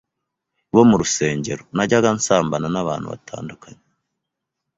bo 0.73 0.81
murusengero, 0.89 1.63
najyaga 1.75 2.09
nsambana 2.17 2.67
n’abantu 2.71 3.05
batandukanye 3.13 3.83